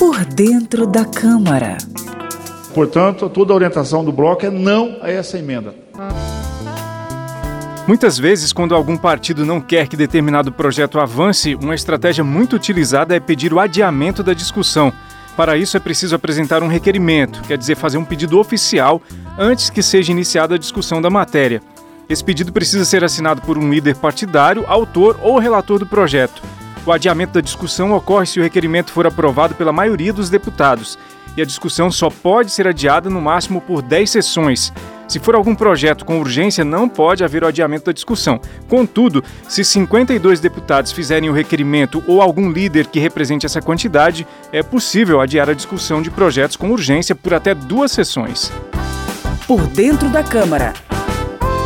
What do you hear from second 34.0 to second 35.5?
sessões. Se for